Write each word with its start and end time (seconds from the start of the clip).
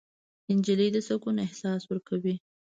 نجلۍ 0.57 0.89
د 0.95 0.97
سکون 1.07 1.35
احساس 1.45 1.81
ورکوي. 1.87 2.35